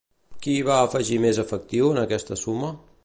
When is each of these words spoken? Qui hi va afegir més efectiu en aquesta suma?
Qui 0.45 0.53
hi 0.53 0.63
va 0.69 0.77
afegir 0.85 1.19
més 1.27 1.41
efectiu 1.43 1.93
en 1.97 2.03
aquesta 2.05 2.39
suma? 2.47 2.73